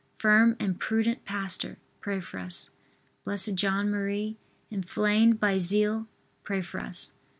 [0.17, 2.71] firm and prudent pastor, pray for us.
[3.23, 3.35] B.
[3.37, 3.67] J.
[3.67, 4.35] M.,
[4.71, 6.07] inflamed by zeal,
[6.43, 7.13] pray for us.